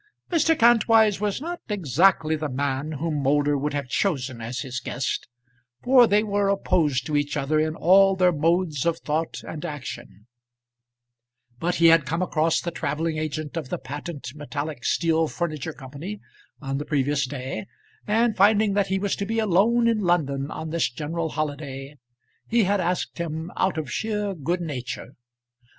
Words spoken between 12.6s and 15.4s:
travelling agent of the Patent Metallic Steel